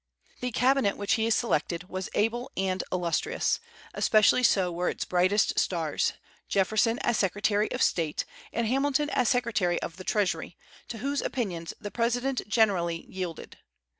[0.39, 3.59] The cabinet which he selected was able and illustrious;
[3.93, 6.13] especially so were its brightest stars,
[6.49, 11.75] Jefferson as Secretary of State, and Hamilton as Secretary of the Treasury, to whose opinions
[11.79, 13.59] the President generally yielded.